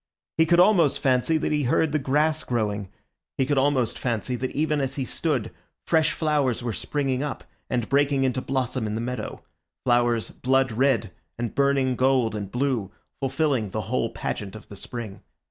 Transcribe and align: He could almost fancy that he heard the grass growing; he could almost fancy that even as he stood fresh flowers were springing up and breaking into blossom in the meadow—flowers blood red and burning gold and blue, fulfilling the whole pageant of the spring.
He 0.39 0.47
could 0.47 0.59
almost 0.59 0.97
fancy 0.97 1.37
that 1.37 1.51
he 1.51 1.61
heard 1.65 1.91
the 1.91 1.99
grass 1.99 2.43
growing; 2.43 2.89
he 3.37 3.45
could 3.45 3.59
almost 3.59 3.99
fancy 3.99 4.35
that 4.35 4.49
even 4.49 4.81
as 4.81 4.95
he 4.95 5.05
stood 5.05 5.51
fresh 5.85 6.11
flowers 6.11 6.63
were 6.63 6.73
springing 6.73 7.21
up 7.21 7.43
and 7.69 7.87
breaking 7.87 8.23
into 8.23 8.41
blossom 8.41 8.87
in 8.87 8.95
the 8.95 8.99
meadow—flowers 9.01 10.31
blood 10.31 10.71
red 10.71 11.11
and 11.37 11.53
burning 11.53 11.95
gold 11.95 12.33
and 12.33 12.51
blue, 12.51 12.89
fulfilling 13.19 13.69
the 13.69 13.81
whole 13.81 14.09
pageant 14.09 14.55
of 14.55 14.69
the 14.69 14.75
spring. 14.75 15.21